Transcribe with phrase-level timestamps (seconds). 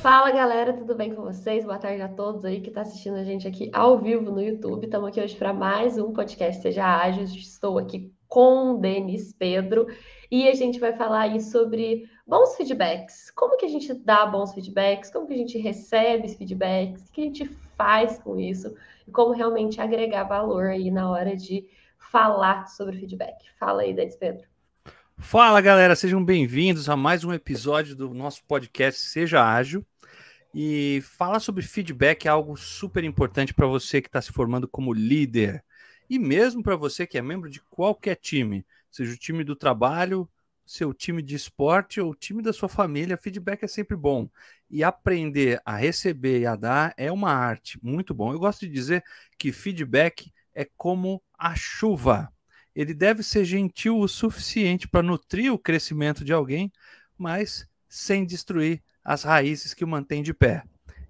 [0.00, 1.64] Fala galera, tudo bem com vocês?
[1.64, 4.84] Boa tarde a todos aí que está assistindo a gente aqui ao vivo no YouTube.
[4.84, 7.24] Estamos aqui hoje para mais um podcast Seja Ágil.
[7.24, 9.88] Estou aqui com o Denis Pedro
[10.30, 13.32] e a gente vai falar aí sobre bons feedbacks.
[13.32, 15.10] Como que a gente dá bons feedbacks?
[15.10, 17.08] Como que a gente recebe feedbacks?
[17.08, 17.44] O que a gente
[17.76, 18.72] faz com isso?
[19.04, 21.66] E como realmente agregar valor aí na hora de
[21.98, 23.50] falar sobre feedback.
[23.58, 24.46] Fala aí, Denis Pedro.
[25.20, 29.84] Fala galera, sejam bem-vindos a mais um episódio do nosso podcast Seja Ágil.
[30.54, 34.92] E falar sobre feedback é algo super importante para você que está se formando como
[34.92, 35.62] líder
[36.08, 40.28] e mesmo para você que é membro de qualquer time, seja o time do trabalho,
[40.64, 44.30] seu time de esporte ou o time da sua família, feedback é sempre bom.
[44.70, 48.32] E aprender a receber e a dar é uma arte muito bom.
[48.32, 49.04] Eu gosto de dizer
[49.38, 52.32] que feedback é como a chuva
[52.78, 56.70] ele deve ser gentil o suficiente para nutrir o crescimento de alguém,
[57.18, 60.62] mas sem destruir as raízes que o mantém de pé.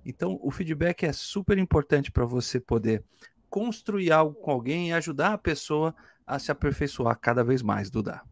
[0.03, 3.05] Então, o feedback é super importante para você poder
[3.51, 5.95] construir algo com alguém e ajudar a pessoa
[6.27, 8.23] a se aperfeiçoar cada vez mais, Duda.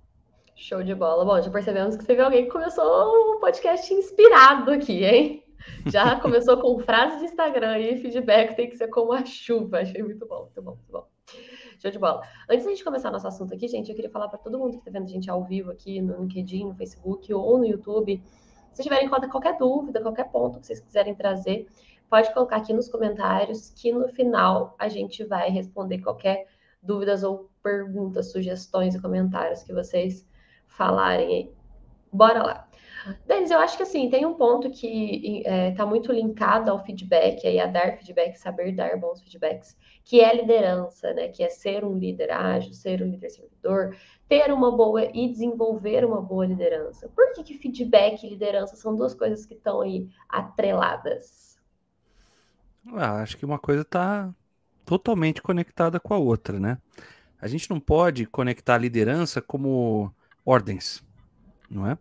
[0.54, 1.22] Show de bola.
[1.22, 5.44] Bom, já percebemos que teve alguém que começou um podcast inspirado aqui, hein?
[5.84, 9.80] Já começou com frase de Instagram e feedback tem que ser como a chuva.
[9.80, 11.06] Achei muito bom, muito bom, muito bom.
[11.78, 12.22] Show de bola.
[12.48, 14.78] Antes da gente começar nosso assunto aqui, gente, eu queria falar para todo mundo que
[14.78, 18.22] está vendo a gente ao vivo aqui no LinkedIn, no Facebook ou no YouTube.
[18.72, 21.66] Se tiverem qualquer dúvida, qualquer ponto que vocês quiserem trazer,
[22.08, 26.46] pode colocar aqui nos comentários que no final a gente vai responder qualquer
[26.82, 30.26] dúvidas ou perguntas, sugestões e comentários que vocês
[30.66, 31.52] falarem aí.
[32.12, 32.68] Bora lá.
[33.26, 36.84] Denis, eu acho que assim, tem um ponto que está é, tá muito linkado ao
[36.84, 41.28] feedback, aí, a dar feedback, saber dar bons feedbacks, que é liderança, né?
[41.28, 43.96] Que é ser um líder ágil, ser um líder servidor,
[44.28, 47.08] ter uma boa e desenvolver uma boa liderança.
[47.08, 51.58] Por que, que feedback e liderança são duas coisas que estão aí atreladas?
[52.92, 54.32] Ah, acho que uma coisa está
[54.84, 56.78] totalmente conectada com a outra, né?
[57.40, 60.12] A gente não pode conectar liderança como
[60.44, 61.04] ordens,
[61.68, 61.98] não é?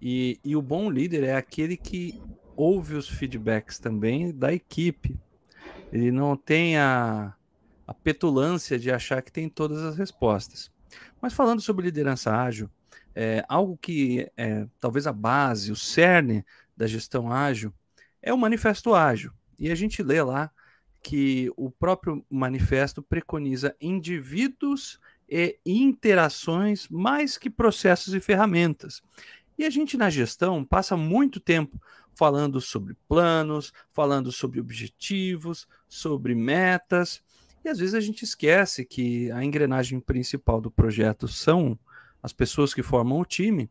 [0.00, 2.20] E, e o bom líder é aquele que
[2.56, 5.16] ouve os feedbacks também da equipe,
[5.92, 7.34] ele não tem a,
[7.86, 10.70] a petulância de achar que tem todas as respostas.
[11.20, 12.70] Mas falando sobre liderança ágil,
[13.14, 16.44] é, algo que é talvez a base, o cerne
[16.76, 17.72] da gestão ágil,
[18.22, 19.32] é o manifesto ágil.
[19.58, 20.50] E a gente lê lá
[21.02, 29.02] que o próprio manifesto preconiza indivíduos e interações mais que processos e ferramentas.
[29.58, 31.82] E a gente na gestão passa muito tempo
[32.14, 37.20] falando sobre planos, falando sobre objetivos, sobre metas.
[37.64, 41.76] E às vezes a gente esquece que a engrenagem principal do projeto são
[42.22, 43.68] as pessoas que formam o time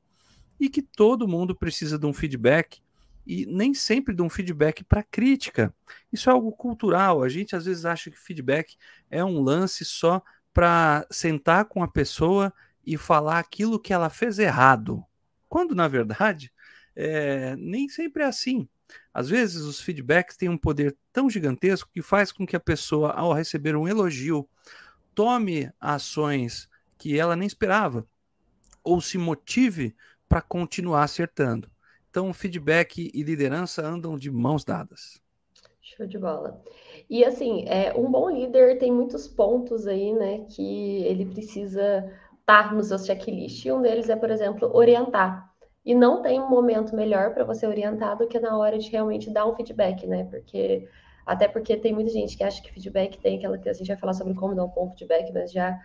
[0.59, 2.81] e que todo mundo precisa de um feedback
[3.25, 5.73] e nem sempre de um feedback para crítica.
[6.11, 7.23] Isso é algo cultural.
[7.23, 8.75] A gente às vezes acha que feedback
[9.09, 10.21] é um lance só
[10.53, 12.53] para sentar com a pessoa
[12.85, 15.03] e falar aquilo que ela fez errado.
[15.47, 16.51] Quando na verdade
[16.95, 18.67] é, nem sempre é assim.
[19.13, 23.11] Às vezes os feedbacks têm um poder tão gigantesco que faz com que a pessoa,
[23.11, 24.47] ao receber um elogio,
[25.13, 28.07] tome ações que ela nem esperava
[28.83, 29.95] ou se motive
[30.27, 31.69] para continuar acertando.
[32.09, 35.21] Então, feedback e liderança andam de mãos dadas.
[35.81, 36.61] Show de bola.
[37.09, 42.11] E assim, é, um bom líder tem muitos pontos aí, né, que ele precisa
[42.73, 43.65] no seu checklist.
[43.65, 45.51] E um deles é, por exemplo, orientar.
[45.85, 49.29] E não tem um momento melhor para você orientar do que na hora de realmente
[49.29, 50.25] dar um feedback, né?
[50.25, 50.87] Porque
[51.25, 53.97] até porque tem muita gente que acha que feedback tem aquela que a gente vai
[53.97, 55.77] falar sobre como dar um bom feedback, mas já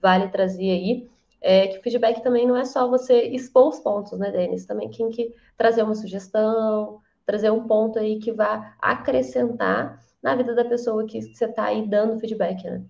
[0.00, 1.10] vale trazer aí.
[1.40, 4.64] É, que feedback também não é só você expor os pontos, né, Denis?
[4.64, 10.54] Também tem que trazer uma sugestão, trazer um ponto aí que vá acrescentar na vida
[10.54, 12.82] da pessoa que você está aí dando feedback, né?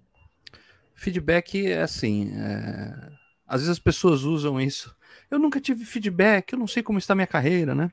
[0.97, 3.13] Feedback é assim, é...
[3.47, 4.97] às vezes as pessoas usam isso
[5.31, 7.91] eu nunca tive feedback, eu não sei como está minha carreira, né?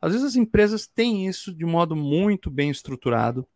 [0.00, 3.46] Às vezes as empresas têm isso de modo muito bem estruturado.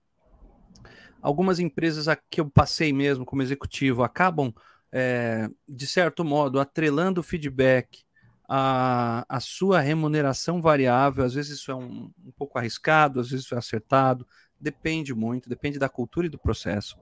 [1.21, 4.53] Algumas empresas que eu passei mesmo como executivo acabam,
[4.93, 8.05] é, de certo modo, atrelando o feedback
[8.49, 11.25] à, à sua remuneração variável.
[11.25, 14.27] Às vezes isso é um, um pouco arriscado, às vezes isso é acertado,
[14.61, 16.97] depende muito, depende da cultura e do processo.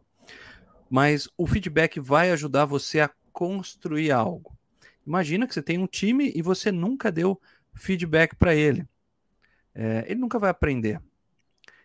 [0.91, 4.57] Mas o feedback vai ajudar você a construir algo.
[5.07, 7.41] Imagina que você tem um time e você nunca deu
[7.75, 8.87] feedback para ele.
[9.75, 11.01] É, ele nunca vai aprender.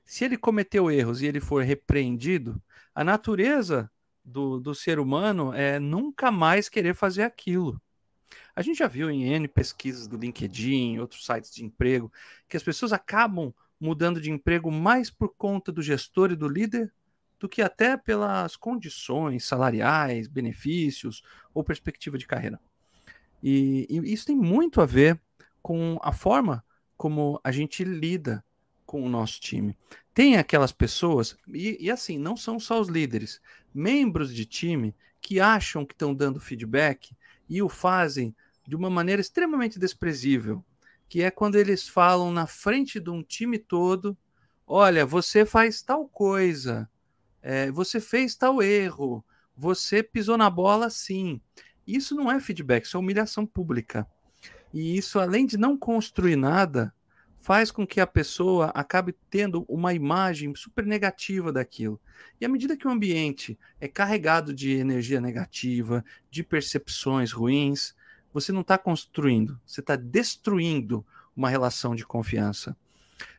[0.06, 2.62] Se ele cometeu erros e ele for repreendido,
[2.94, 3.92] a natureza
[4.24, 7.82] do, do ser humano é nunca mais querer fazer aquilo.
[8.56, 12.12] A gente já viu em N pesquisas do LinkedIn, outros sites de emprego,
[12.48, 16.92] que as pessoas acabam mudando de emprego mais por conta do gestor e do líder
[17.40, 22.60] do que até pelas condições salariais, benefícios ou perspectiva de carreira.
[23.42, 25.20] E, e, isso tem muito a ver
[25.62, 26.64] com a forma
[26.98, 28.44] como a gente lida
[28.86, 29.78] com o nosso time.
[30.14, 33.40] Tem aquelas pessoas, e, e assim, não são só os líderes,
[33.74, 37.16] membros de time que acham que estão dando feedback
[37.48, 38.36] e o fazem
[38.68, 40.64] de uma maneira extremamente desprezível,
[41.08, 44.18] que é quando eles falam na frente de um time todo:
[44.68, 46.90] olha, você faz tal coisa,
[47.42, 49.24] é, você fez tal erro,
[49.56, 51.42] você pisou na bola sim.
[51.86, 54.08] Isso não é feedback, isso é humilhação pública.
[54.74, 56.94] E isso, além de não construir nada,
[57.40, 62.00] faz com que a pessoa acabe tendo uma imagem super negativa daquilo.
[62.40, 67.96] E à medida que o ambiente é carregado de energia negativa, de percepções ruins,
[68.32, 71.06] você não está construindo, você está destruindo
[71.36, 72.78] uma relação de confiança.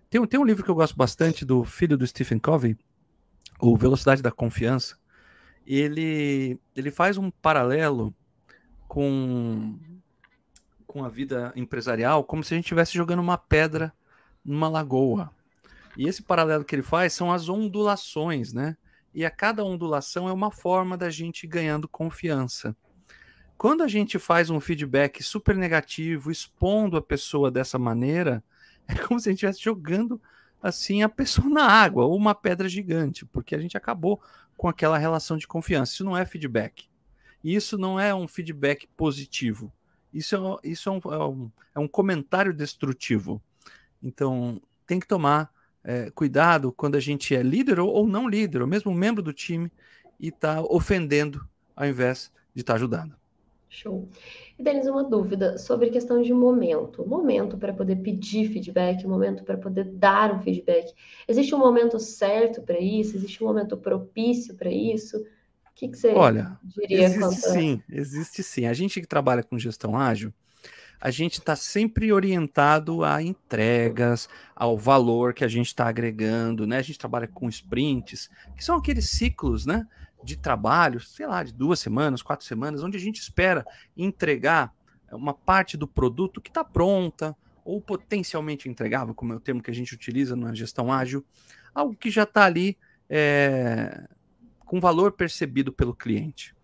[0.08, 2.76] Tem, tem um livro que eu gosto bastante do filho do Stephen Covey,
[3.60, 4.96] o Velocidade da Confiança.
[5.66, 8.14] Ele, ele faz um paralelo
[8.88, 9.78] com,
[10.86, 13.92] com a vida empresarial, como se a gente estivesse jogando uma pedra
[14.44, 15.30] numa lagoa.
[15.96, 18.76] E esse paralelo que ele faz são as ondulações, né?
[19.12, 22.76] E a cada ondulação é uma forma da gente ganhando confiança.
[23.58, 28.42] Quando a gente faz um feedback super negativo, expondo a pessoa dessa maneira,
[28.88, 30.20] é como se a gente estivesse jogando
[30.62, 34.20] assim a pessoa na água ou uma pedra gigante, porque a gente acabou
[34.56, 35.92] com aquela relação de confiança.
[35.92, 36.88] Isso não é feedback.
[37.42, 39.72] Isso não é um feedback positivo.
[40.12, 43.42] Isso é, isso é, um, é um, é um comentário destrutivo.
[44.02, 45.50] Então, tem que tomar
[45.82, 49.32] é, cuidado quando a gente é líder ou, ou, não líder, ou mesmo membro do
[49.32, 49.72] time,
[50.18, 53.19] e está ofendendo ao invés de estar tá ajudando.
[53.70, 54.08] Show.
[54.58, 57.06] E Denis, uma dúvida sobre questão de momento.
[57.06, 60.92] Momento para poder pedir feedback, momento para poder dar um feedback.
[61.26, 63.16] Existe um momento certo para isso?
[63.16, 65.24] Existe um momento propício para isso?
[65.80, 67.04] que, que você Olha, diria?
[67.04, 67.34] Existe quanto...
[67.34, 68.66] sim, existe sim.
[68.66, 70.32] A gente que trabalha com gestão ágil,
[71.00, 76.76] a gente está sempre orientado a entregas, ao valor que a gente está agregando, né?
[76.76, 79.86] A gente trabalha com sprints, que são aqueles ciclos, né?
[80.22, 83.64] De trabalho, sei lá, de duas semanas, quatro semanas, onde a gente espera
[83.96, 84.74] entregar
[85.12, 89.70] uma parte do produto que está pronta ou potencialmente entregável, como é o termo que
[89.70, 91.24] a gente utiliza na gestão ágil,
[91.74, 92.76] algo que já está ali
[93.08, 94.08] é,
[94.64, 96.54] com valor percebido pelo cliente.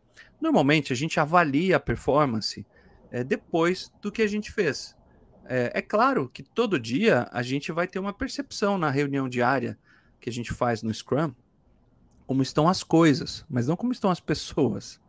[0.40, 2.66] Normalmente a gente avalia a performance
[3.10, 4.96] é, depois do que a gente fez.
[5.48, 9.78] É, é, claro que todo dia a gente vai ter uma percepção na reunião diária
[10.20, 11.32] que a gente faz no Scrum,
[12.26, 15.00] como estão as coisas, mas não como estão as pessoas.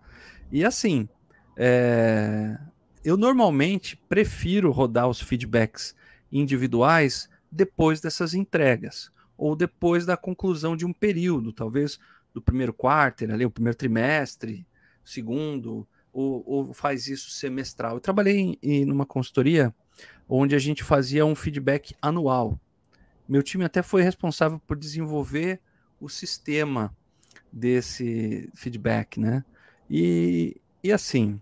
[0.51, 1.09] E assim,
[1.55, 2.57] é,
[3.03, 5.95] eu normalmente prefiro rodar os feedbacks
[6.31, 11.99] individuais depois dessas entregas, ou depois da conclusão de um período, talvez
[12.33, 14.67] do primeiro quarto, ali, o primeiro trimestre,
[15.03, 17.95] segundo, ou, ou faz isso semestral.
[17.95, 19.73] Eu trabalhei em, em numa consultoria
[20.27, 22.59] onde a gente fazia um feedback anual.
[23.27, 25.59] Meu time até foi responsável por desenvolver
[25.99, 26.95] o sistema
[27.51, 29.43] desse feedback, né?
[29.89, 31.41] E, e assim,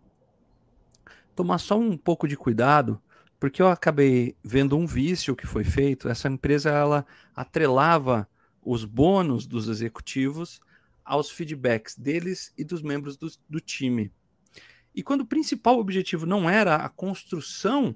[1.36, 3.02] tomar só um pouco de cuidado,
[3.40, 6.08] porque eu acabei vendo um vício que foi feito.
[6.08, 8.28] Essa empresa ela atrelava
[8.62, 10.60] os bônus dos executivos
[11.04, 14.12] aos feedbacks deles e dos membros do, do time.
[14.96, 17.96] E quando o principal objetivo não era a construção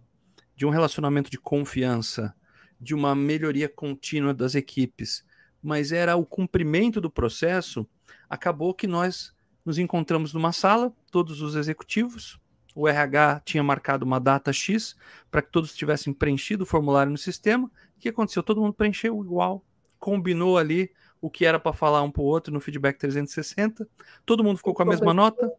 [0.56, 2.36] de um relacionamento de confiança,
[2.80, 5.24] de uma melhoria contínua das equipes,
[5.62, 7.88] mas era o cumprimento do processo,
[8.30, 9.34] acabou que nós
[9.66, 12.40] nos encontramos numa sala, todos os executivos,
[12.76, 14.96] o RH tinha marcado uma data X
[15.30, 17.68] para que todos tivessem preenchido o formulário no sistema.
[17.68, 18.42] O que aconteceu?
[18.42, 19.64] Todo mundo preencheu igual,
[20.00, 23.88] combinou ali o que era para falar um para o outro no feedback 360.
[24.26, 25.52] Todo mundo ficou com a mesma nota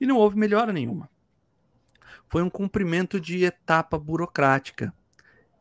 [0.00, 1.10] e não houve melhora nenhuma.
[2.28, 4.94] Foi um cumprimento de etapa burocrática.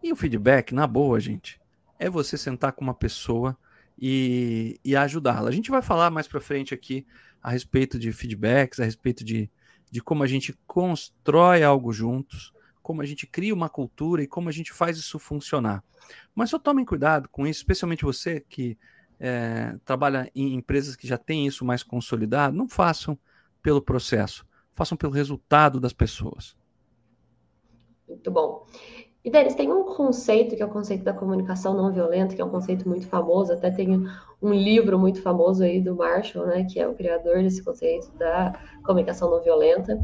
[0.04, 1.60] E o feedback, na boa, gente,
[2.00, 3.58] é você sentar com uma pessoa
[3.98, 5.50] e, e ajudá-la.
[5.50, 7.06] A gente vai falar mais para frente aqui
[7.42, 9.50] a respeito de feedbacks, a respeito de,
[9.90, 14.50] de como a gente constrói algo juntos, como a gente cria uma cultura e como
[14.50, 15.84] a gente faz isso funcionar.
[16.34, 18.78] Mas só tomem cuidado com isso, especialmente você que
[19.20, 23.18] é, trabalha em empresas que já têm isso mais consolidado, não façam
[23.62, 26.56] pelo processo, façam pelo resultado das pessoas.
[28.08, 28.66] Muito bom.
[29.28, 32.46] E Denis, tem um conceito que é o conceito da comunicação não violenta, que é
[32.46, 34.08] um conceito muito famoso, até tem
[34.42, 38.58] um livro muito famoso aí do Marshall, né, que é o criador desse conceito da
[38.86, 40.02] comunicação não violenta.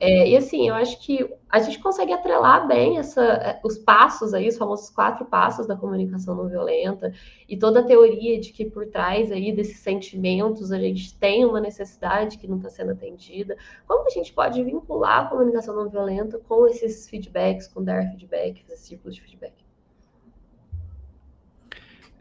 [0.00, 4.34] É, e assim, eu acho que a gente consegue atrelar bem essa, é, os passos
[4.34, 7.12] aí, os famosos quatro passos da comunicação não violenta,
[7.48, 11.60] e toda a teoria de que por trás aí desses sentimentos a gente tem uma
[11.60, 13.56] necessidade que não está sendo atendida.
[13.86, 18.62] Como a gente pode vincular a comunicação não violenta com esses feedbacks, com dar feedback,
[18.68, 19.54] esses círculos de feedback?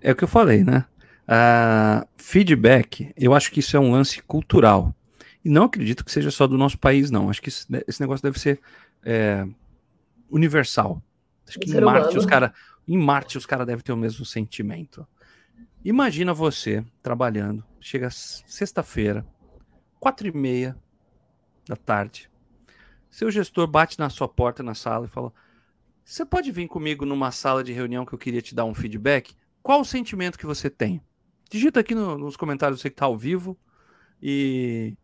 [0.02, 0.86] É o que eu falei, né?
[1.24, 4.94] Uh, feedback, eu acho que isso é um lance cultural.
[5.44, 7.30] E não acredito que seja só do nosso país, não.
[7.30, 8.62] Acho que esse, esse negócio deve ser
[9.04, 9.46] é,
[10.30, 11.02] universal.
[11.48, 12.54] Acho que em Marte, os cara,
[12.88, 15.06] em Marte os caras devem ter o mesmo sentimento.
[15.84, 19.26] Imagina você trabalhando, chega sexta-feira,
[20.00, 20.78] quatro e meia
[21.68, 22.30] da tarde,
[23.14, 25.32] seu gestor bate na sua porta na sala e fala:
[26.04, 29.36] Você pode vir comigo numa sala de reunião que eu queria te dar um feedback?
[29.62, 31.00] Qual o sentimento que você tem?
[31.48, 33.56] Digita aqui no, nos comentários você que está ao vivo
[34.20, 34.98] e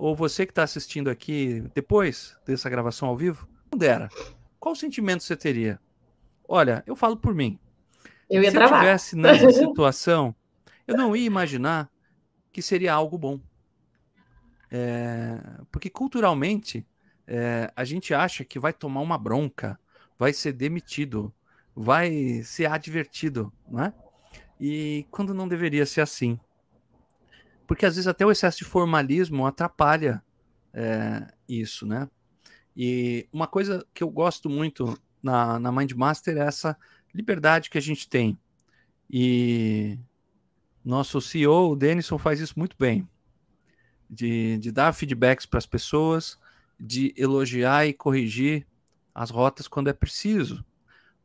[0.00, 4.08] ou você que está assistindo aqui depois dessa gravação ao vivo, não dera.
[4.58, 5.78] Qual sentimento você teria?
[6.48, 7.58] Olha, eu falo por mim.
[8.28, 10.34] Eu ia Se eu estivesse nessa situação,
[10.88, 11.90] eu não ia imaginar
[12.50, 13.38] que seria algo bom.
[14.70, 15.38] É,
[15.70, 16.86] porque culturalmente
[17.26, 19.78] é, a gente acha que vai tomar uma bronca,
[20.18, 21.30] vai ser demitido,
[21.76, 23.92] vai ser advertido, né?
[24.58, 26.40] E quando não deveria ser assim
[27.70, 30.20] porque às vezes até o excesso de formalismo atrapalha
[30.74, 32.10] é, isso, né?
[32.76, 36.76] E uma coisa que eu gosto muito na, na Mindmaster é essa
[37.14, 38.36] liberdade que a gente tem.
[39.08, 39.96] E
[40.84, 43.08] nosso CEO, o Denison, faz isso muito bem.
[44.10, 46.40] De, de dar feedbacks para as pessoas,
[46.76, 48.66] de elogiar e corrigir
[49.14, 50.64] as rotas quando é preciso.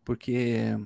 [0.03, 0.77] Porque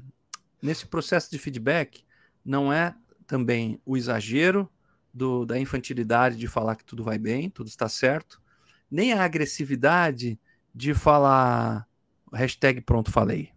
[0.62, 2.06] nesse processo de feedback
[2.46, 2.96] não é
[3.28, 4.72] também o exagero
[5.14, 8.42] do, da infantilidade de falar que tudo vai bem, tudo está certo,
[8.90, 10.40] nem a agressividade
[10.74, 11.88] de falar
[12.34, 13.52] hashtag pronto falei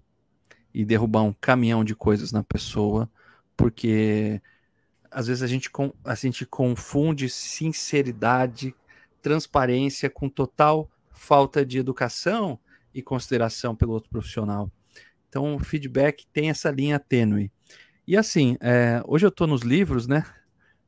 [0.73, 3.11] e derrubar um caminhão de coisas na pessoa,
[3.57, 4.41] porque
[5.11, 5.71] às vezes a gente,
[6.05, 8.75] a gente confunde sinceridade,
[9.21, 12.59] transparência com total falta de educação
[12.95, 14.71] e consideração pelo outro profissional.
[15.29, 17.51] Então, o feedback tem essa linha tênue.
[18.07, 20.25] E assim, é, hoje eu estou nos livros, né?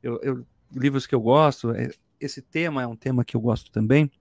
[0.03, 0.45] Eu, eu
[0.75, 1.89] livros que eu gosto, é,
[2.19, 4.11] esse tema é um tema que eu gosto também.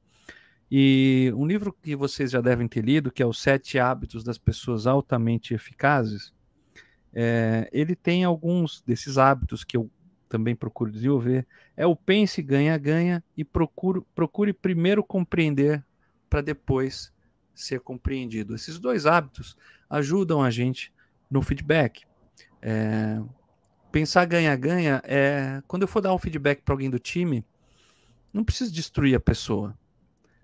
[0.70, 4.38] E um livro que vocês já devem ter lido, que é Os Sete Hábitos das
[4.38, 6.32] Pessoas Altamente Eficazes,
[7.12, 9.88] é, ele tem alguns desses hábitos que eu
[10.28, 11.46] também procuro desenvolver.
[11.76, 15.84] É o pense, ganha, ganha e procuro, procure primeiro compreender
[16.28, 17.12] para depois
[17.54, 18.54] ser compreendido.
[18.54, 19.56] Esses dois hábitos
[19.88, 20.92] ajudam a gente
[21.30, 22.02] no feedback.
[22.60, 23.20] É,
[23.94, 27.46] pensar ganha-ganha é quando eu for dar um feedback para alguém do time,
[28.32, 29.72] não preciso destruir a pessoa.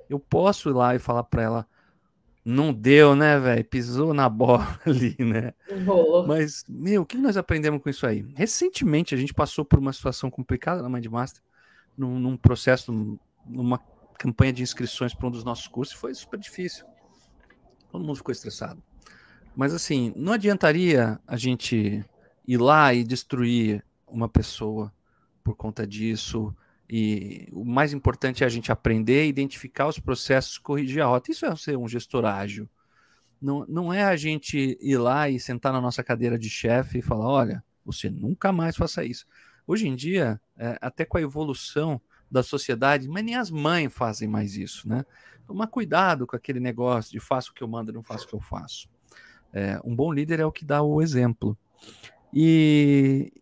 [0.08, 1.68] Eu posso ir lá e falar para ela,
[2.44, 3.64] não deu, né, velho?
[3.64, 5.52] Pisou na bola ali, né?
[5.84, 6.24] Boa.
[6.28, 8.24] Mas, meu, o que nós aprendemos com isso aí?
[8.36, 11.42] Recentemente a gente passou por uma situação complicada na Mindmaster,
[11.98, 13.80] num, num processo, numa
[14.16, 16.86] campanha de inscrições para um dos nossos cursos, foi super difícil.
[17.90, 18.80] Todo mundo ficou estressado.
[19.56, 22.04] Mas assim, não adiantaria a gente
[22.50, 24.92] ir lá e destruir uma pessoa
[25.44, 26.52] por conta disso.
[26.88, 31.30] E o mais importante é a gente aprender, identificar os processos, corrigir a rota.
[31.30, 32.68] Isso é ser um gestor ágil.
[33.40, 37.02] Não, não é a gente ir lá e sentar na nossa cadeira de chefe e
[37.02, 39.26] falar: olha, você nunca mais faça isso.
[39.64, 44.26] Hoje em dia, é, até com a evolução da sociedade, mas nem as mães fazem
[44.26, 45.04] mais isso, né?
[45.46, 48.34] Tomar cuidado com aquele negócio de faço o que eu mando, não faço o que
[48.34, 48.88] eu faço.
[49.52, 51.56] É, um bom líder é o que dá o exemplo.
[52.32, 53.32] E,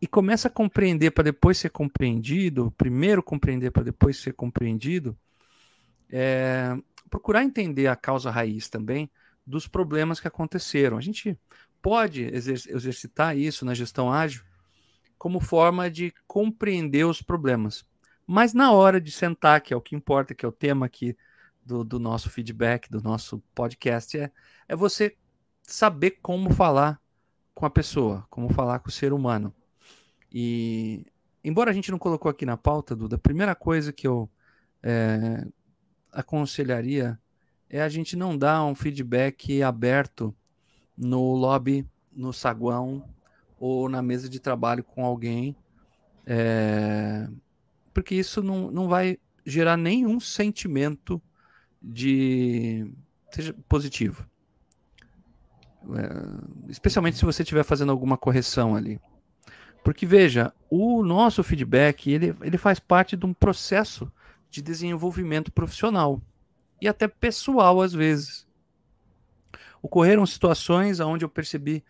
[0.00, 5.16] e começa a compreender para depois ser compreendido, primeiro compreender para depois ser compreendido,
[6.10, 6.76] é,
[7.10, 9.10] procurar entender a causa raiz também
[9.46, 10.96] dos problemas que aconteceram.
[10.96, 11.38] A gente
[11.80, 14.42] pode exercitar isso na gestão ágil
[15.18, 17.84] como forma de compreender os problemas.
[18.26, 21.16] Mas na hora de sentar, que é o que importa, que é o tema aqui
[21.64, 24.32] do, do nosso feedback, do nosso podcast, é,
[24.68, 25.16] é você
[25.62, 27.01] saber como falar
[27.54, 29.54] com a pessoa, como falar com o ser humano.
[30.30, 31.06] E
[31.44, 34.28] embora a gente não colocou aqui na pauta, Duda, a primeira coisa que eu
[34.82, 35.46] é,
[36.12, 37.18] aconselharia
[37.68, 40.34] é a gente não dar um feedback aberto
[40.96, 43.08] no lobby, no saguão
[43.58, 45.56] ou na mesa de trabalho com alguém,
[46.26, 47.28] é,
[47.94, 51.20] porque isso não, não vai gerar nenhum sentimento
[51.80, 52.92] de
[53.30, 54.28] seja positivo.
[55.96, 59.00] É, especialmente se você estiver fazendo alguma correção ali.
[59.82, 64.10] Porque veja, o nosso feedback ele, ele faz parte de um processo
[64.48, 66.22] de desenvolvimento profissional
[66.80, 68.46] e até pessoal às vezes.
[69.82, 71.84] Ocorreram situações onde eu percebi,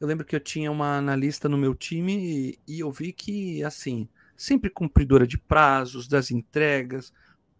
[0.00, 3.62] eu lembro que eu tinha uma analista no meu time e, e eu vi que
[3.62, 7.12] assim, sempre cumpridora de prazos, das entregas,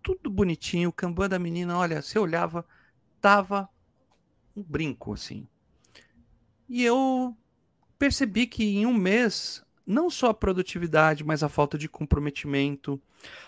[0.02, 2.66] tudo bonitinho, o Kanban da menina, olha, você olhava,
[3.20, 3.68] tava
[4.56, 5.46] um brinco assim.
[6.68, 7.36] E eu
[7.98, 13.00] percebi que em um mês, não só a produtividade, mas a falta de comprometimento,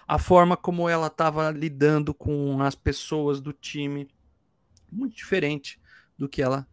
[0.06, 4.08] a forma como ela estava lidando com as pessoas do time,
[4.90, 5.80] muito diferente
[6.16, 6.66] do que ela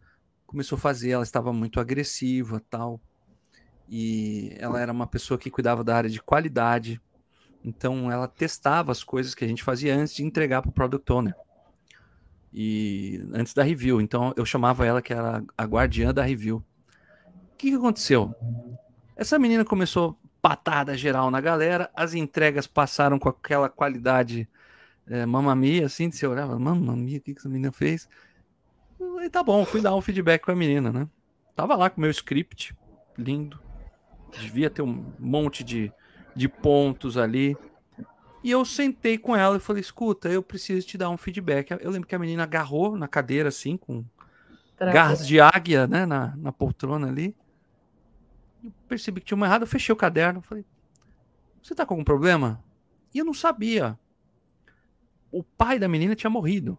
[0.46, 1.10] começou a fazer.
[1.10, 3.00] Ela estava muito agressiva, tal.
[3.88, 7.00] E ela era uma pessoa que cuidava da área de qualidade.
[7.64, 11.12] Então ela testava as coisas que a gente fazia antes de entregar para o product
[11.12, 11.34] owner.
[12.58, 14.00] E antes da review.
[14.00, 16.64] Então eu chamava ela que era a guardiã da review.
[17.52, 18.34] O que, que aconteceu?
[19.14, 24.48] Essa menina começou patada geral na galera, as entregas passaram com aquela qualidade
[25.08, 28.08] é, mamamia, assim, de você olhava, mamamia, o que, que essa menina fez?
[29.22, 31.08] E tá bom, fui dar um feedback com a menina, né?
[31.54, 32.76] Tava lá com o meu script,
[33.18, 33.60] lindo.
[34.38, 35.92] Devia ter um monte de,
[36.34, 37.56] de pontos ali.
[38.46, 41.72] E eu sentei com ela e falei: escuta, eu preciso te dar um feedback.
[41.80, 44.04] Eu lembro que a menina agarrou na cadeira, assim, com
[44.78, 47.34] garras de águia, né, na, na poltrona ali.
[48.62, 50.42] Eu percebi que tinha uma errada, eu fechei o caderno.
[50.42, 50.64] Falei:
[51.60, 52.62] você tá com algum problema?
[53.12, 53.98] E eu não sabia.
[55.32, 56.78] O pai da menina tinha morrido.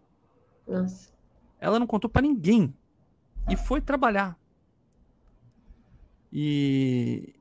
[0.66, 1.12] Nossa.
[1.60, 2.74] Ela não contou para ninguém.
[3.46, 4.38] E foi trabalhar.
[6.32, 7.34] E,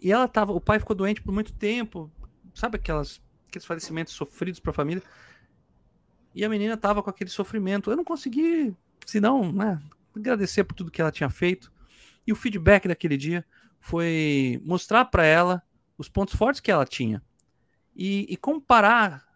[0.00, 0.54] e ela tava.
[0.54, 2.10] O pai ficou doente por muito tempo.
[2.54, 5.02] Sabe aquelas, aqueles falecimentos sofridos para a família?
[6.34, 7.90] E a menina tava com aquele sofrimento.
[7.90, 8.74] Eu não consegui,
[9.04, 9.80] senão, né,
[10.14, 11.72] agradecer por tudo que ela tinha feito.
[12.26, 13.44] E o feedback daquele dia
[13.80, 15.62] foi mostrar para ela
[15.96, 17.22] os pontos fortes que ela tinha
[17.94, 19.26] e, e, comparar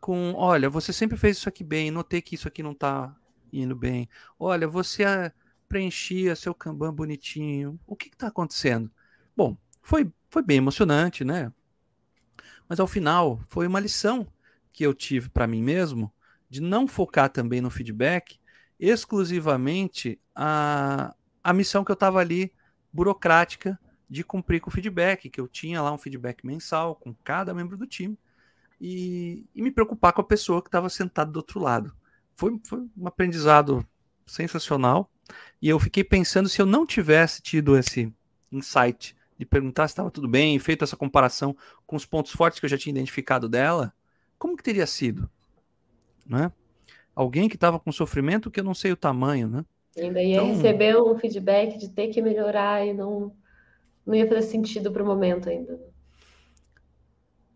[0.00, 3.14] com, olha, você sempre fez isso aqui bem, notei que isso aqui não tá
[3.52, 4.08] indo bem.
[4.38, 5.04] Olha, você
[5.68, 7.78] preenchia seu Kanban bonitinho.
[7.86, 8.90] O que está acontecendo?
[9.36, 11.52] Bom, foi, foi bem emocionante, né?
[12.68, 14.26] Mas ao final foi uma lição
[14.72, 16.12] que eu tive para mim mesmo
[16.48, 18.38] de não focar também no feedback
[18.78, 22.52] exclusivamente a, a missão que eu estava ali
[22.92, 27.52] burocrática de cumprir com o feedback, que eu tinha lá um feedback mensal com cada
[27.54, 28.18] membro do time
[28.80, 31.92] e, e me preocupar com a pessoa que estava sentada do outro lado
[32.36, 33.84] foi, foi um aprendizado
[34.26, 35.10] sensacional.
[35.60, 38.12] E eu fiquei pensando se eu não tivesse tido esse
[38.52, 42.66] insight de perguntar se estava tudo bem, feito essa comparação com os pontos fortes que
[42.66, 43.92] eu já tinha identificado dela,
[44.38, 45.28] como que teria sido?
[46.26, 46.50] Né?
[47.14, 49.64] Alguém que estava com sofrimento que eu não sei o tamanho, né?
[49.98, 53.34] Ainda ia então, receber um feedback de ter que melhorar e não,
[54.04, 55.80] não ia fazer sentido para o momento ainda.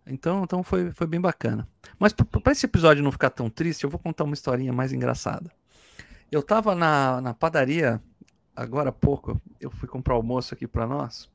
[0.07, 1.69] Então, então foi, foi bem bacana.
[1.99, 5.51] Mas para esse episódio não ficar tão triste, eu vou contar uma historinha mais engraçada.
[6.33, 8.01] Eu tava na, na padaria,
[8.57, 11.29] agora há pouco, eu fui comprar almoço aqui para nós.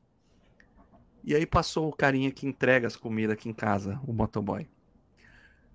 [1.26, 4.66] E aí passou o carinha que entrega as comidas aqui em casa, o motoboy.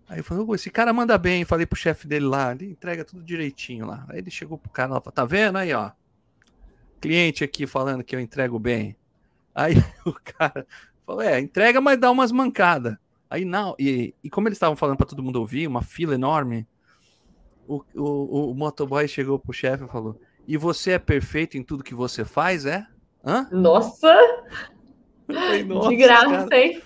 [0.08, 1.46] Aí eu falei, esse cara manda bem.
[1.46, 4.06] Falei pro chefe dele lá, ele entrega tudo direitinho lá.
[4.10, 5.92] Aí ele chegou pro cara lá, tá vendo aí, ó?
[7.00, 8.96] Cliente aqui falando que eu entrego bem.
[9.54, 10.66] Aí o cara
[11.06, 12.96] Falou, é, entrega, mas dá umas mancadas.
[13.30, 16.66] Aí não, e, e como eles estavam falando para todo mundo ouvir, uma fila enorme,
[17.68, 21.84] o, o, o motoboy chegou pro chefe e falou: E você é perfeito em tudo
[21.84, 22.86] que você faz, é?
[23.26, 23.48] Hã?
[23.52, 24.14] Nossa!
[25.34, 26.58] Falei, Nossa De graça, cara.
[26.58, 26.82] hein?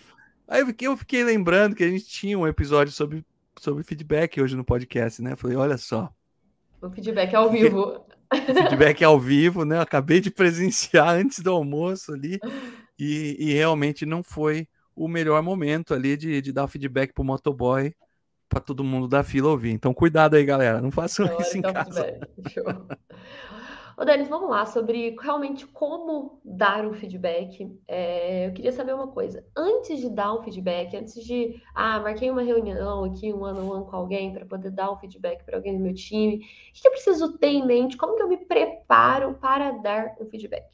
[0.47, 3.25] Aí eu fiquei, eu fiquei lembrando que a gente tinha um episódio sobre,
[3.59, 5.35] sobre feedback hoje no podcast, né?
[5.35, 6.11] falei, olha só.
[6.81, 8.05] O feedback ao vivo.
[8.31, 9.77] Feedback ao vivo, né?
[9.77, 12.39] Eu acabei de presenciar antes do almoço ali.
[12.97, 17.93] E, e realmente não foi o melhor momento ali de, de dar feedback pro motoboy
[18.47, 19.71] para todo mundo da fila ouvir.
[19.71, 20.81] Então, cuidado aí, galera.
[20.81, 22.19] Não façam isso em casa.
[23.97, 27.79] Ô, Denis, vamos lá sobre realmente como dar um feedback.
[27.87, 29.45] É, eu queria saber uma coisa.
[29.55, 31.61] Antes de dar um feedback, antes de.
[31.73, 35.45] Ah, marquei uma reunião aqui, um ano on com alguém para poder dar um feedback
[35.45, 36.37] para alguém do meu time.
[36.37, 36.41] O
[36.73, 37.95] que eu preciso ter em mente?
[37.95, 40.65] Como que eu me preparo para dar um feedback?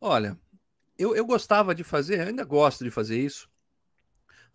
[0.00, 0.38] Olha,
[0.98, 3.50] eu, eu gostava de fazer, ainda gosto de fazer isso.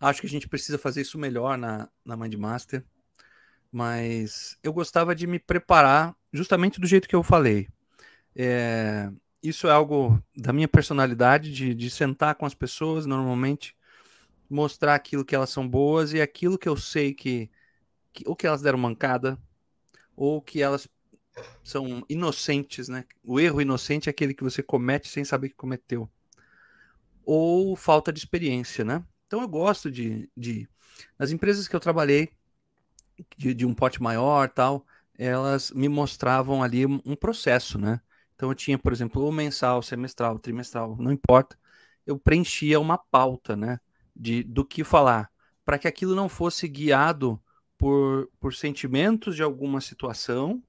[0.00, 2.84] Acho que a gente precisa fazer isso melhor na, na Mindmaster.
[3.70, 7.68] Mas eu gostava de me preparar justamente do jeito que eu falei.
[8.34, 9.10] É,
[9.42, 13.76] isso é algo da minha personalidade, de, de sentar com as pessoas normalmente,
[14.48, 17.50] mostrar aquilo que elas são boas e aquilo que eu sei que,
[18.12, 19.38] que ou que elas deram mancada,
[20.16, 20.88] ou que elas
[21.62, 23.04] são inocentes, né?
[23.24, 26.10] O erro inocente é aquele que você comete sem saber que cometeu
[27.24, 29.04] ou falta de experiência, né?
[29.26, 30.68] Então eu gosto de, de
[31.18, 32.30] nas empresas que eu trabalhei
[33.36, 34.86] de, de um pote maior tal,
[35.22, 38.00] elas me mostravam ali um processo, né?
[38.34, 41.56] Então eu tinha, por exemplo, o mensal, semestral, trimestral, não importa.
[42.06, 43.78] Eu preenchia uma pauta, né?
[44.14, 45.30] De, do que falar,
[45.64, 47.40] para que aquilo não fosse guiado
[47.78, 50.62] por, por sentimentos de alguma situação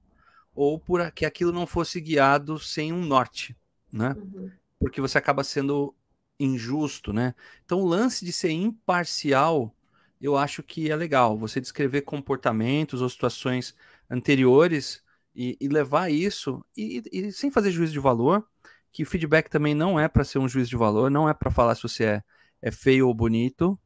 [0.55, 3.55] ou por que aquilo não fosse guiado sem um norte,
[3.91, 4.15] né?
[4.15, 4.51] Uhum.
[4.79, 5.93] Porque você acaba sendo
[6.39, 7.33] injusto, né?
[7.65, 9.73] Então o lance de ser imparcial,
[10.21, 11.37] eu acho que é legal.
[11.37, 13.75] Você descrever comportamentos ou situações
[14.13, 15.01] anteriores
[15.35, 18.47] e, e levar isso e, e, sem fazer juízo de valor,
[18.91, 21.73] que feedback também não é para ser um juízo de valor, não é para falar
[21.75, 22.23] se você é,
[22.61, 23.77] é feio ou bonito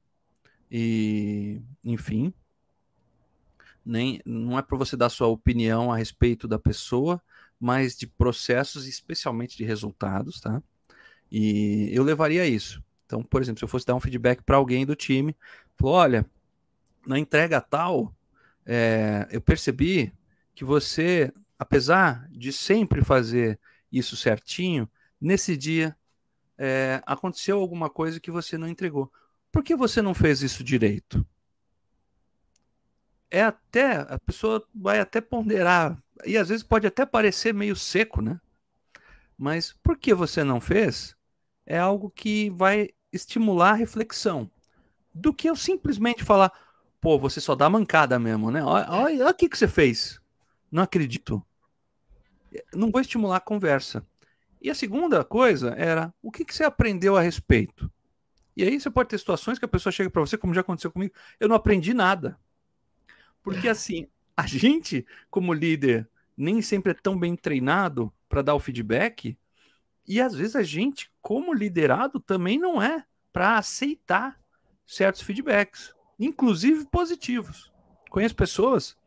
[0.70, 2.34] e enfim,
[3.86, 7.22] nem não é para você dar sua opinião a respeito da pessoa,
[7.58, 10.62] mas de processos, especialmente de resultados, tá?
[11.32, 12.84] E eu levaria isso.
[13.06, 15.36] Então, por exemplo, se eu fosse dar um feedback para alguém do time,
[15.78, 16.26] falou, olha,
[17.06, 18.14] na entrega tal,
[18.66, 20.12] é, eu percebi
[20.58, 23.60] que você, apesar de sempre fazer
[23.92, 24.90] isso certinho,
[25.22, 25.96] nesse dia
[26.58, 29.14] é, aconteceu alguma coisa que você não entregou.
[29.52, 31.24] Por que você não fez isso direito?
[33.30, 38.20] É até, a pessoa vai até ponderar, e às vezes pode até parecer meio seco,
[38.20, 38.42] né?
[39.38, 41.16] Mas por que você não fez?
[41.68, 44.50] É algo que vai estimular a reflexão.
[45.14, 46.52] Do que eu simplesmente falar,
[47.00, 48.64] pô, você só dá mancada mesmo, né?
[48.64, 50.20] Olha, o que, que você fez.
[50.72, 51.44] Não acredito.
[52.74, 54.06] Não vou estimular a conversa.
[54.62, 57.92] E a segunda coisa era o que, que você aprendeu a respeito?
[58.56, 60.92] E aí você pode ter situações que a pessoa chega para você, como já aconteceu
[60.92, 62.40] comigo, eu não aprendi nada.
[63.44, 68.60] Porque assim, a gente, como líder, nem sempre é tão bem treinado para dar o
[68.60, 69.38] feedback,
[70.08, 74.40] e às vezes a gente, como liderado, também não é para aceitar
[74.86, 77.72] certos feedbacks, inclusive positivos.
[78.10, 78.98] Conheço pessoas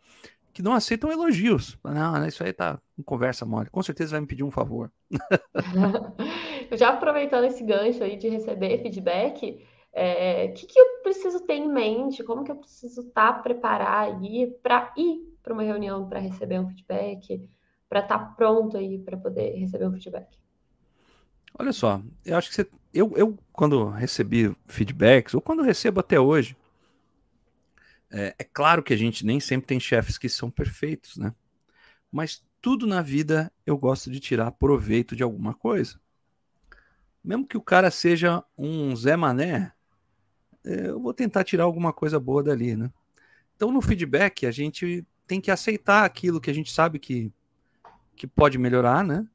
[0.53, 1.79] que não aceitam elogios.
[1.85, 3.71] Não, isso aí tá em conversa mole.
[3.71, 4.91] Com certeza vai me pedir um favor.
[6.73, 9.59] Já aproveitando esse gancho aí de receber feedback, o
[9.93, 12.23] é, que, que eu preciso ter em mente?
[12.23, 16.61] Como que eu preciso estar tá, preparar aí para ir para uma reunião para receber
[16.61, 17.49] um feedback,
[17.89, 20.39] para estar tá pronto aí para poder receber um feedback?
[21.59, 26.19] Olha só, eu acho que você, eu, eu quando recebi feedbacks, ou quando recebo até
[26.21, 26.57] hoje,
[28.11, 31.35] é, é claro que a gente nem sempre tem chefes que são perfeitos, né?
[32.11, 36.01] Mas tudo na vida eu gosto de tirar proveito de alguma coisa.
[37.23, 39.73] Mesmo que o cara seja um Zé Mané,
[40.65, 42.91] é, eu vou tentar tirar alguma coisa boa dali, né?
[43.55, 47.33] Então no feedback a gente tem que aceitar aquilo que a gente sabe que,
[48.17, 49.27] que pode melhorar, né?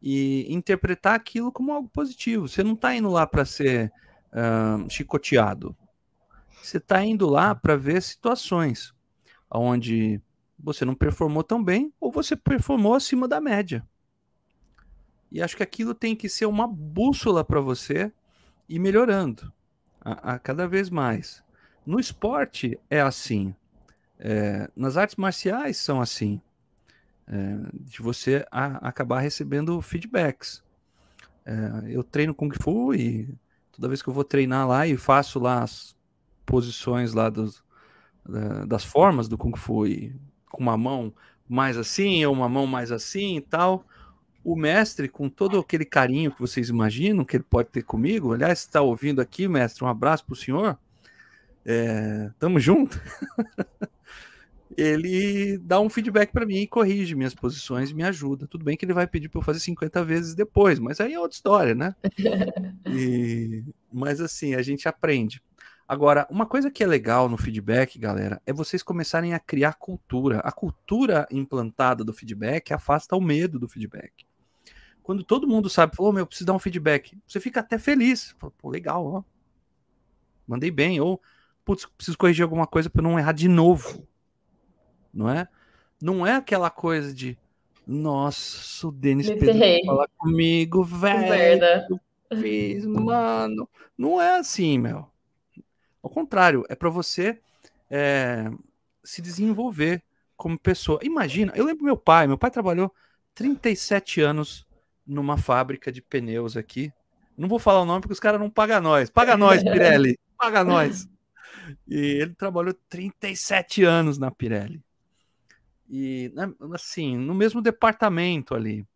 [0.00, 2.46] E interpretar aquilo como algo positivo.
[2.46, 3.90] Você não está indo lá para ser
[4.30, 5.74] uh, chicoteado.
[6.64, 8.94] Você está indo lá para ver situações
[9.50, 10.18] onde
[10.58, 13.86] você não performou tão bem ou você performou acima da média.
[15.30, 18.10] E acho que aquilo tem que ser uma bússola para você
[18.66, 19.52] ir melhorando
[20.00, 21.44] a, a, cada vez mais.
[21.84, 23.54] No esporte é assim.
[24.18, 26.40] É, nas artes marciais são assim.
[27.28, 30.64] É, de você a, acabar recebendo feedbacks.
[31.44, 31.54] É,
[31.88, 33.28] eu treino Kung Fu e
[33.70, 35.93] toda vez que eu vou treinar lá e faço lá as
[36.44, 37.62] posições lá dos,
[38.66, 40.14] das formas do Kung Fu, e
[40.50, 41.12] com uma mão
[41.48, 43.84] mais assim, ou uma mão mais assim e tal.
[44.42, 48.60] O mestre, com todo aquele carinho que vocês imaginam que ele pode ter comigo, aliás,
[48.60, 50.78] está ouvindo aqui, mestre, um abraço para o senhor.
[51.64, 53.00] É, tamo junto.
[54.76, 58.46] ele dá um feedback para mim, corrige minhas posições e me ajuda.
[58.46, 61.20] Tudo bem que ele vai pedir para eu fazer 50 vezes depois, mas aí é
[61.20, 61.94] outra história, né?
[62.86, 65.42] E, mas assim, a gente aprende.
[65.86, 70.38] Agora, uma coisa que é legal no feedback, galera, é vocês começarem a criar cultura.
[70.40, 74.26] A cultura implantada do feedback afasta o medo do feedback.
[75.02, 78.34] Quando todo mundo sabe, falou, oh, meu, preciso dar um feedback, você fica até feliz.
[78.38, 79.22] Fala, Pô, legal, ó.
[80.48, 80.98] Mandei bem.
[81.02, 81.20] Ou,
[81.66, 84.08] putz, preciso corrigir alguma coisa para não errar de novo.
[85.12, 85.46] Não é?
[86.00, 87.36] Não é aquela coisa de,
[87.86, 92.00] nossa, o Denis pediu falar comigo, velho.
[92.40, 93.68] Fiz, mano.
[93.98, 95.13] Não é assim, meu
[96.04, 97.40] ao contrário, é para você
[97.90, 98.50] é,
[99.02, 100.02] se desenvolver
[100.36, 101.00] como pessoa.
[101.02, 102.94] Imagina, eu lembro meu pai, meu pai trabalhou
[103.34, 104.66] 37 anos
[105.06, 106.92] numa fábrica de pneus aqui.
[107.38, 109.08] Não vou falar o nome porque os caras não pagam nós.
[109.08, 110.18] Paga nós, Pirelli.
[110.36, 111.08] Paga nós.
[111.88, 114.84] E ele trabalhou 37 anos na Pirelli.
[115.88, 118.86] E né, assim, no mesmo departamento ali.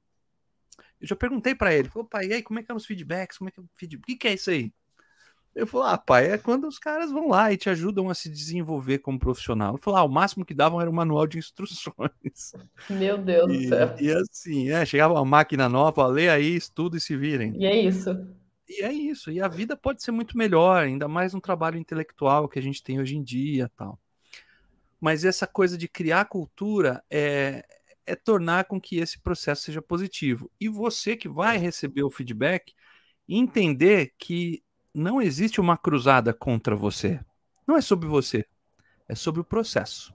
[1.00, 3.38] Eu já perguntei para ele, falou, pai, e aí, como é que é os feedbacks?
[3.38, 4.02] Como é que é o feedback?
[4.02, 4.70] O que, que é isso aí?
[5.58, 8.28] Eu falei, ah, pai, é quando os caras vão lá e te ajudam a se
[8.30, 9.74] desenvolver como profissional.
[9.74, 12.52] Eu falei, ah, o máximo que davam era um manual de instruções.
[12.88, 13.96] Meu Deus e, do céu.
[13.98, 17.60] E assim, é, chegava uma máquina nova, lê aí, estuda e se virem.
[17.60, 18.10] E é isso.
[18.68, 19.32] E é isso.
[19.32, 22.80] E a vida pode ser muito melhor, ainda mais um trabalho intelectual que a gente
[22.80, 23.98] tem hoje em dia tal.
[25.00, 27.64] Mas essa coisa de criar cultura é,
[28.06, 30.48] é tornar com que esse processo seja positivo.
[30.60, 32.72] E você que vai receber o feedback,
[33.28, 34.62] entender que
[34.98, 37.20] não existe uma cruzada contra você.
[37.66, 38.44] Não é sobre você,
[39.08, 40.12] é sobre o processo.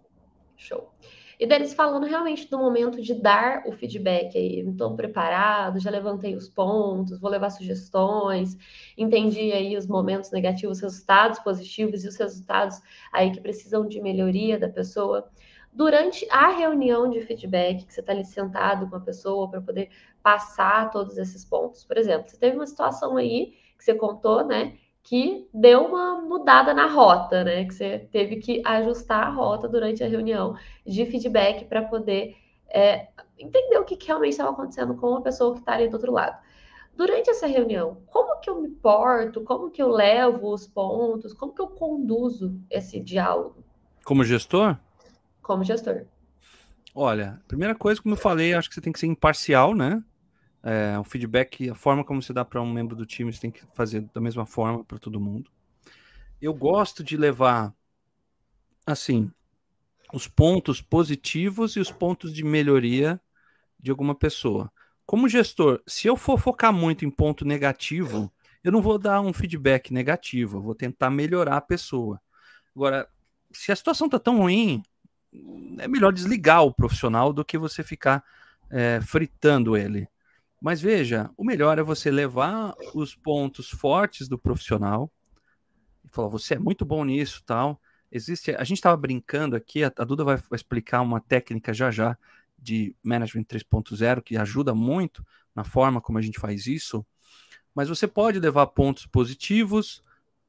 [0.57, 0.91] Show.
[1.39, 4.59] E deles falando realmente do momento de dar o feedback aí.
[4.59, 8.55] Estou preparado, já levantei os pontos, vou levar sugestões,
[8.97, 12.79] entendi aí os momentos negativos, os resultados positivos e os resultados
[13.11, 15.29] aí que precisam de melhoria da pessoa.
[15.71, 19.89] Durante a reunião de feedback, que você está ali sentado com a pessoa para poder
[20.21, 21.83] passar todos esses pontos.
[21.83, 24.77] Por exemplo, você teve uma situação aí que você contou, né?
[25.03, 27.65] Que deu uma mudada na rota, né?
[27.65, 32.37] Que você teve que ajustar a rota durante a reunião de feedback para poder
[32.69, 35.95] é, entender o que, que realmente estava acontecendo com a pessoa que está ali do
[35.95, 36.41] outro lado.
[36.95, 39.41] Durante essa reunião, como que eu me porto?
[39.41, 41.33] Como que eu levo os pontos?
[41.33, 43.63] Como que eu conduzo esse diálogo?
[44.05, 44.77] Como gestor?
[45.41, 46.05] Como gestor.
[46.95, 50.03] Olha, primeira coisa, como eu falei, acho que você tem que ser imparcial, né?
[50.63, 53.51] É, o feedback, a forma como você dá para um membro do time, você tem
[53.51, 55.51] que fazer da mesma forma para todo mundo.
[56.41, 57.73] Eu gosto de levar,
[58.85, 59.31] assim,
[60.13, 63.19] os pontos positivos e os pontos de melhoria
[63.79, 64.71] de alguma pessoa.
[65.05, 68.31] Como gestor, se eu for focar muito em ponto negativo,
[68.63, 72.21] eu não vou dar um feedback negativo, eu vou tentar melhorar a pessoa.
[72.73, 73.07] Agora,
[73.51, 74.81] se a situação está tão ruim,
[75.79, 78.23] é melhor desligar o profissional do que você ficar
[78.71, 80.07] é, fritando ele.
[80.63, 85.11] Mas veja, o melhor é você levar os pontos fortes do profissional
[86.05, 87.81] e falar: você é muito bom nisso, tal.
[88.09, 92.17] Existe, a gente estava brincando aqui, a, Duda vai, vai, explicar uma técnica já já
[92.57, 97.05] de management 3.0 que ajuda muito na forma como a gente faz isso.
[97.75, 100.01] Mas você pode levar pontos positivos,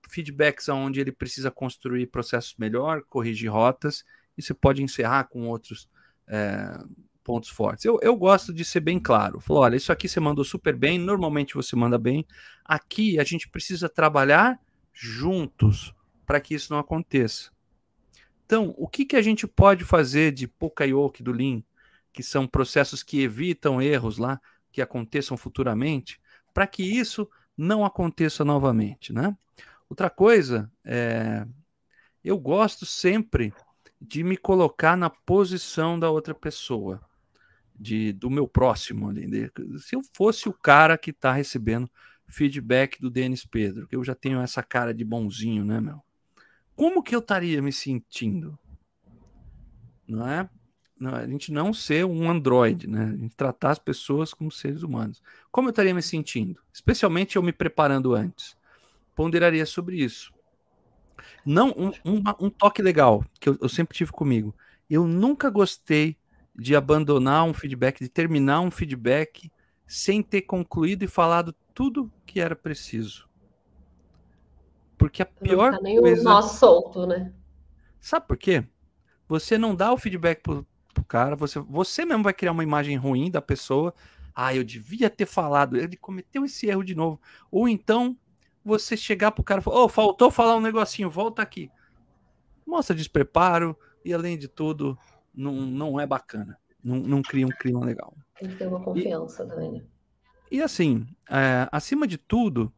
[0.09, 4.05] feedbacks aonde ele precisa construir processos melhor, corrigir rotas,
[4.39, 5.89] e você pode encerrar com outros
[6.29, 6.79] é,
[7.25, 7.85] pontos fortes.
[7.85, 9.41] Eu, eu gosto de ser bem claro.
[9.41, 12.25] Falou, olha, isso aqui você mandou super bem, normalmente você manda bem.
[12.65, 14.61] Aqui a gente precisa trabalhar
[14.93, 15.95] juntos
[16.27, 17.51] para que isso não aconteça.
[18.45, 21.63] Então, o que, que a gente pode fazer de Pokayoke do Lean,
[22.13, 26.21] que são processos que evitam erros lá, que aconteçam futuramente,
[26.53, 29.37] para que isso não aconteça novamente, né?
[29.89, 31.47] Outra coisa, é,
[32.23, 33.53] eu gosto sempre
[34.01, 37.01] de me colocar na posição da outra pessoa
[37.75, 39.27] de, do meu próximo ali.
[39.27, 41.91] De, se eu fosse o cara que está recebendo
[42.27, 46.03] feedback do Denis Pedro, que eu já tenho essa cara de bonzinho, né, meu?
[46.75, 48.59] Como que eu estaria me sentindo?
[50.07, 50.49] Não é?
[50.99, 53.13] Não, a gente não ser um androide, né?
[53.13, 55.23] A gente tratar as pessoas como seres humanos.
[55.51, 56.61] Como eu estaria me sentindo?
[56.73, 58.57] Especialmente eu me preparando antes.
[59.15, 60.33] Ponderaria sobre isso.
[61.45, 64.55] Não, um, um, um toque legal que eu, eu sempre tive comigo.
[64.89, 66.17] Eu nunca gostei
[66.55, 69.51] de abandonar um feedback, de terminar um feedback
[69.87, 73.29] sem ter concluído e falado tudo que era preciso.
[74.97, 76.21] Porque a pior não tá nem coisa...
[76.21, 77.33] o nosso solto, né?
[78.01, 78.65] Sabe por quê?
[79.29, 82.97] Você não dá o feedback pro, pro cara, você, você mesmo vai criar uma imagem
[82.97, 83.95] ruim da pessoa.
[84.35, 87.21] Ah, eu devia ter falado, ele cometeu esse erro de novo.
[87.51, 88.17] Ou então
[88.65, 91.71] você chegar pro cara e falar, oh, faltou falar um negocinho, volta aqui.
[92.67, 94.99] Mostra despreparo e, além de tudo,
[95.35, 96.59] não, não é bacana.
[96.83, 98.15] Não, não cria um clima legal.
[98.39, 99.73] Tem que ter uma confiança e, também.
[99.73, 99.83] Né?
[100.51, 102.73] E assim, é, acima de tudo,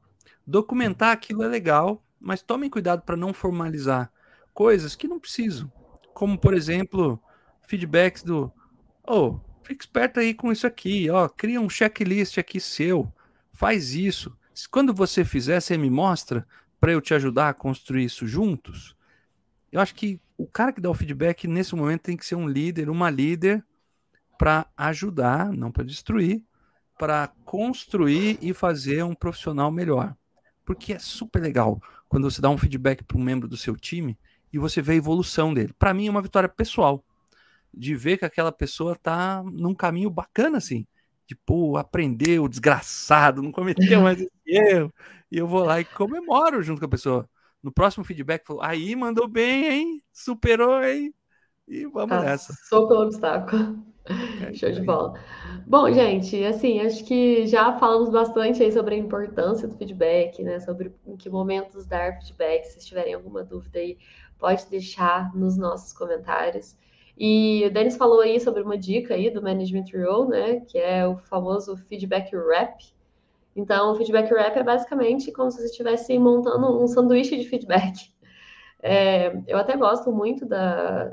[0.47, 4.11] documentar aquilo é legal, mas tomem cuidado para não formalizar
[4.55, 5.71] coisas que não precisam.
[6.15, 7.21] Como, por exemplo,
[7.67, 8.51] feedbacks do.
[9.07, 13.13] Oh, fica esperto aí com isso aqui, ó, cria um checklist aqui seu,
[13.53, 14.37] faz isso.
[14.71, 16.47] Quando você fizer, você me mostra
[16.81, 18.97] para eu te ajudar a construir isso juntos.
[19.77, 22.49] Eu acho que o cara que dá o feedback nesse momento tem que ser um
[22.49, 23.63] líder, uma líder
[24.39, 26.43] para ajudar, não para destruir,
[26.99, 30.17] para construir e fazer um profissional melhor.
[30.65, 34.19] Porque é super legal quando você dá um feedback para um membro do seu time
[34.51, 35.75] e você vê a evolução dele.
[35.79, 37.05] Para mim é uma vitória pessoal
[37.71, 40.87] de ver que aquela pessoa tá num caminho bacana assim,
[41.45, 44.91] pô, aprendeu, desgraçado, não cometeu mais esse erro.
[45.31, 47.29] E eu vou lá e comemoro junto com a pessoa
[47.67, 50.03] no próximo feedback falou: aí mandou bem, hein?
[50.13, 51.13] Superou, hein?
[51.67, 52.53] E vamos Passou nessa.
[52.53, 53.87] Passou pelo obstáculo.
[54.41, 55.15] É Show de bola.
[55.67, 60.61] Bom, gente, assim, acho que já falamos bastante aí sobre a importância do feedback, né?
[60.61, 62.67] Sobre em que momentos dar feedback.
[62.67, 63.99] Se tiverem alguma dúvida aí,
[64.39, 66.77] pode deixar nos nossos comentários.
[67.19, 70.61] E o Denis falou aí sobre uma dica aí do Management Role, né?
[70.61, 72.79] Que é o famoso feedback wrap.
[73.57, 78.15] Então, o feedback wrap é basicamente como se você estivesse montando um sanduíche de feedback.
[78.83, 81.11] É, eu até gosto muito da,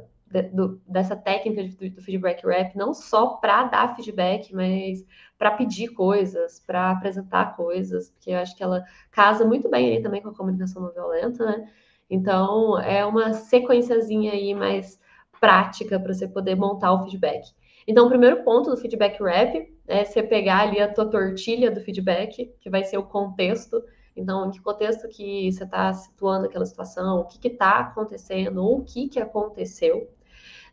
[0.52, 5.06] do, dessa técnica do, do feedback wrap, não só para dar feedback, mas
[5.38, 10.02] para pedir coisas, para apresentar coisas, porque eu acho que ela casa muito bem aí
[10.02, 11.68] também com a comunicação não violenta, né?
[12.10, 15.00] Então, é uma sequenciazinha aí mais
[15.40, 17.54] prática para você poder montar o feedback.
[17.88, 21.82] Então, o primeiro ponto do feedback wrap é você pegar ali a tua tortilha do
[21.82, 23.84] feedback, que vai ser o contexto.
[24.16, 28.80] Então, em que contexto que você está situando aquela situação, o que está acontecendo, ou
[28.80, 30.10] o que, que aconteceu.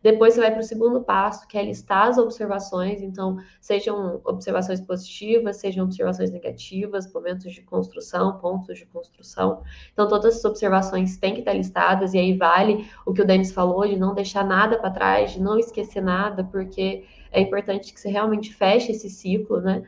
[0.03, 3.03] Depois você vai para o segundo passo, que é listar as observações.
[3.03, 9.63] Então, sejam observações positivas, sejam observações negativas, momentos de construção, pontos de construção.
[9.93, 13.53] Então, todas as observações têm que estar listadas, e aí vale o que o Denis
[13.53, 18.01] falou, de não deixar nada para trás, de não esquecer nada, porque é importante que
[18.01, 19.83] você realmente feche esse ciclo, né?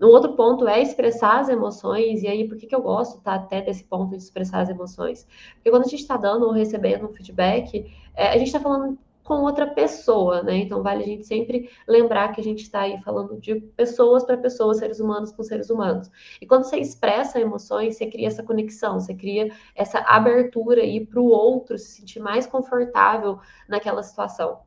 [0.00, 3.34] Um outro ponto é expressar as emoções, e aí por que, que eu gosto tá,
[3.34, 5.26] até desse ponto de expressar as emoções?
[5.54, 8.96] Porque quando a gente está dando ou recebendo um feedback, é, a gente está falando
[9.28, 10.56] com outra pessoa, né?
[10.56, 14.38] Então vale a gente sempre lembrar que a gente está aí falando de pessoas para
[14.38, 16.10] pessoas, seres humanos com seres humanos.
[16.40, 21.20] E quando você expressa emoções, você cria essa conexão, você cria essa abertura aí para
[21.20, 23.38] o outro se sentir mais confortável
[23.68, 24.60] naquela situação.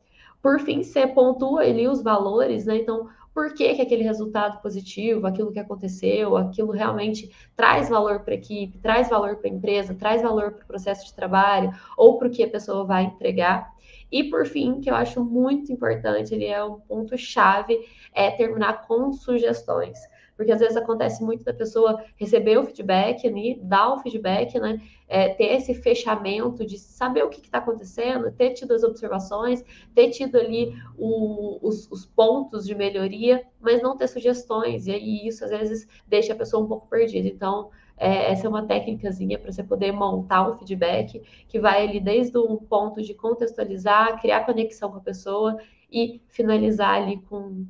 [0.43, 2.77] Por fim, você pontua ali os valores, né?
[2.77, 8.33] Então, por que, que aquele resultado positivo, aquilo que aconteceu, aquilo realmente traz valor para
[8.33, 12.19] a equipe, traz valor para a empresa, traz valor para o processo de trabalho, ou
[12.19, 13.73] para o que a pessoa vai entregar.
[14.11, 17.79] E por fim, que eu acho muito importante, ele é um ponto chave,
[18.13, 19.97] é terminar com sugestões.
[20.35, 24.81] Porque às vezes acontece muito da pessoa receber o feedback, né, dar o feedback, né,
[25.07, 30.09] é, ter esse fechamento de saber o que está acontecendo, ter tido as observações, ter
[30.09, 34.87] tido ali o, os, os, pontos de melhoria, mas não ter sugestões.
[34.87, 37.27] E aí isso às vezes deixa a pessoa um pouco perdida.
[37.27, 37.69] Então,
[38.01, 42.35] é, essa é uma técnicazinha para você poder montar um feedback que vai ali desde
[42.35, 45.55] um ponto de contextualizar, criar conexão com a pessoa
[45.91, 47.63] e finalizar ali com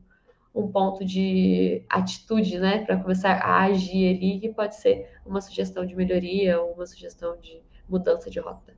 [0.55, 5.85] um ponto de atitude, né, para começar a agir ali, que pode ser uma sugestão
[5.85, 8.73] de melhoria ou uma sugestão de mudança de rota.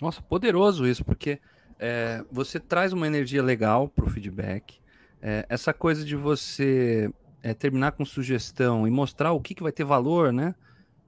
[0.00, 1.40] Nossa, poderoso isso, porque
[1.80, 4.78] é, você traz uma energia legal para o feedback.
[5.20, 7.10] É, essa coisa de você
[7.42, 10.54] é, terminar com sugestão e mostrar o que, que vai ter valor, né?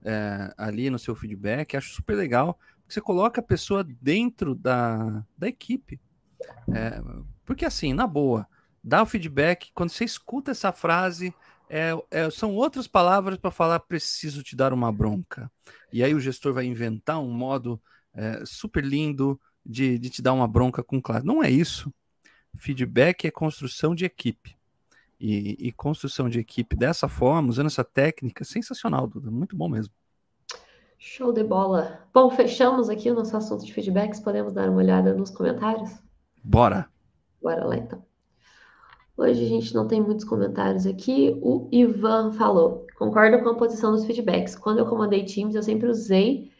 [0.05, 2.59] É, ali no seu feedback, acho super legal.
[2.89, 6.01] Você coloca a pessoa dentro da, da equipe.
[6.73, 7.01] É,
[7.45, 8.47] porque assim, na boa,
[8.83, 11.35] dá o feedback, quando você escuta essa frase,
[11.69, 15.51] é, é, são outras palavras para falar preciso te dar uma bronca.
[15.93, 17.81] E aí o gestor vai inventar um modo
[18.15, 21.27] é, super lindo de, de te dar uma bronca com classe.
[21.27, 21.93] Não é isso.
[22.57, 24.59] Feedback é construção de equipe
[25.21, 29.93] e, e, construção de equipe dessa forma, usando essa técnica, sensacional, Duda, muito bom mesmo.
[30.99, 32.01] Show de bola.
[32.13, 34.21] Bom, fechamos aqui o nosso assunto de feedbacks.
[34.21, 35.91] Podemos dar uma olhada nos comentários?
[36.43, 36.89] Bora.
[37.41, 38.05] Bora lá então.
[39.17, 41.39] Hoje a gente não tem muitos comentários aqui.
[41.43, 44.57] O Ivan falou: concordo com a posição dos feedbacks.
[44.57, 46.51] Quando eu comandei times, eu sempre usei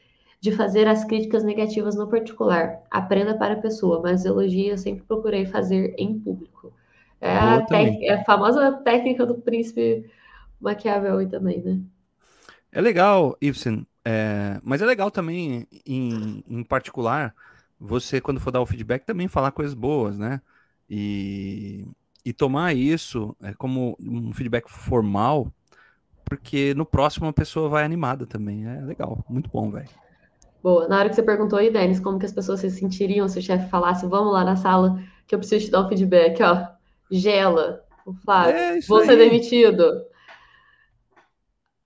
[0.41, 2.83] de fazer as críticas negativas no particular.
[2.91, 6.73] Aprenda para a pessoa, mas elogios eu sempre procurei fazer em público.
[7.21, 10.11] É a, é a, famosa técnica do príncipe
[10.59, 11.81] Maquiavel também, né?
[12.73, 17.35] É legal, Ibsen, é, mas é legal também, em, em particular,
[17.79, 20.41] você, quando for dar o feedback, também falar coisas boas, né?
[20.89, 21.87] E,
[22.25, 25.53] e tomar isso é, como um feedback formal,
[26.25, 28.67] porque no próximo a pessoa vai animada também.
[28.67, 29.89] É legal, muito bom, velho.
[30.63, 30.89] Boa.
[30.89, 33.43] Na hora que você perguntou aí, Denis, como que as pessoas se sentiriam se o
[33.43, 36.80] chefe falasse, vamos lá na sala que eu preciso te dar um feedback, ó
[37.11, 38.55] gela o Flávio.
[38.55, 40.05] É Vou ser demitido.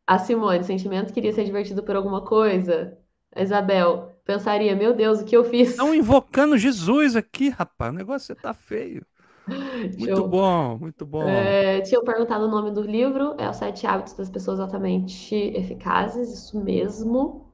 [0.06, 2.98] A Simone, sentimento queria ser divertido por alguma coisa.
[3.34, 5.70] A Isabel, pensaria, meu Deus, o que eu fiz?
[5.70, 7.92] Estão invocando Jesus aqui, rapaz.
[7.92, 9.04] O negócio tá feio.
[9.98, 10.26] Muito eu...
[10.26, 11.28] bom, muito bom.
[11.28, 16.32] É, tinham perguntado o nome do livro, é Os Sete Hábitos das Pessoas Altamente Eficazes,
[16.32, 17.52] isso mesmo.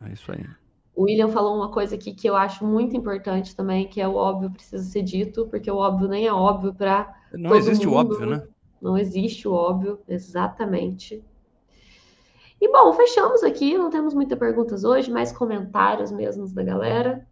[0.00, 0.46] É isso aí.
[0.98, 4.16] O William falou uma coisa aqui que eu acho muito importante também, que é o
[4.16, 7.14] óbvio precisa ser dito, porque o óbvio nem é óbvio para.
[7.32, 7.94] Não existe mundo.
[7.94, 8.42] o óbvio, né?
[8.82, 11.24] Não existe o óbvio, exatamente.
[12.60, 13.78] E bom, fechamos aqui.
[13.78, 17.24] Não temos muitas perguntas hoje, mais comentários mesmos da galera.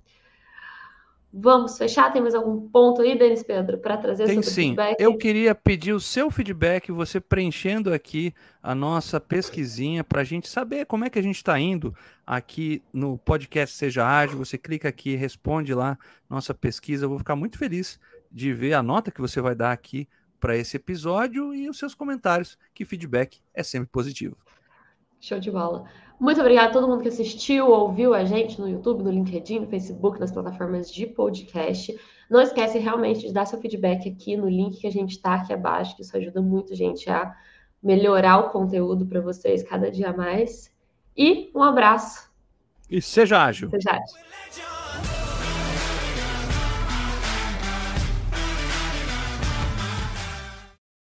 [1.39, 2.11] Vamos fechar?
[2.11, 4.63] Tem mais algum ponto aí, Denis Pedro, para trazer Tem sobre sim.
[4.69, 4.99] feedback?
[4.99, 8.33] Eu queria pedir o seu feedback, você preenchendo aqui
[8.63, 11.95] a nossa pesquisinha para a gente saber como é que a gente está indo
[12.27, 14.39] aqui no podcast Seja Ágil.
[14.39, 17.05] Você clica aqui, responde lá nossa pesquisa.
[17.05, 18.01] Eu vou ficar muito feliz
[18.33, 20.09] de ver a nota que você vai dar aqui
[20.41, 24.39] para esse episódio e os seus comentários, que feedback é sempre positivo.
[25.21, 25.85] Show de bola.
[26.19, 29.67] Muito obrigada a todo mundo que assistiu, ouviu a gente no YouTube, no LinkedIn, no
[29.67, 31.95] Facebook, nas plataformas de podcast.
[32.31, 35.53] Não esquece realmente de dar seu feedback aqui no link que a gente está aqui
[35.53, 37.35] abaixo, que isso ajuda muito a gente a
[37.83, 40.75] melhorar o conteúdo para vocês cada dia mais.
[41.17, 42.31] E um abraço.
[42.91, 43.69] E seja ágil.
[43.71, 44.76] Seja ágil.